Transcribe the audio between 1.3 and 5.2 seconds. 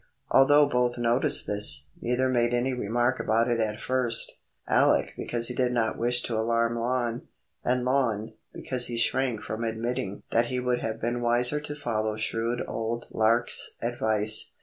this, neither made any remark about it at first: Alec,